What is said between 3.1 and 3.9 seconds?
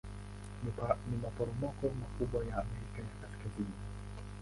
Kaskazini.